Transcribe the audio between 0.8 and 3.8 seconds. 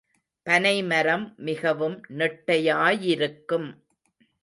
மரம் மிகவும் நெட்டையா யிருக்கும்.